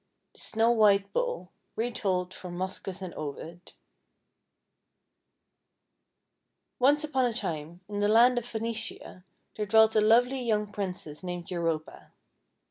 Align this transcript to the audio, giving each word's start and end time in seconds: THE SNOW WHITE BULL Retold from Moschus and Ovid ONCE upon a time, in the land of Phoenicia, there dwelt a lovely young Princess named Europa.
THE 0.33 0.39
SNOW 0.39 0.71
WHITE 0.71 1.13
BULL 1.13 1.51
Retold 1.75 2.33
from 2.33 2.57
Moschus 2.57 3.03
and 3.03 3.13
Ovid 3.13 3.73
ONCE 6.79 7.03
upon 7.03 7.25
a 7.25 7.33
time, 7.33 7.81
in 7.87 7.99
the 7.99 8.07
land 8.07 8.39
of 8.39 8.45
Phoenicia, 8.47 9.23
there 9.55 9.67
dwelt 9.67 9.95
a 9.95 10.01
lovely 10.01 10.41
young 10.41 10.71
Princess 10.71 11.21
named 11.21 11.51
Europa. 11.51 12.13